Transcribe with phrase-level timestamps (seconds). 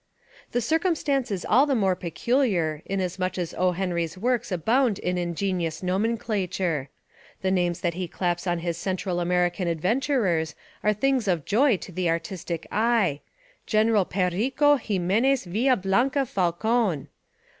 [0.51, 3.73] The circumstance is all the more peculiar in asmuch as O.
[3.73, 6.89] Henry's works abound in ingeni ous nomenclature.
[7.43, 11.91] The names that he claps on his Central American adventurers are things of joy to
[11.91, 13.19] the artistic eye,—
[13.77, 17.07] General Perrico Ximenes Villablanca Falcon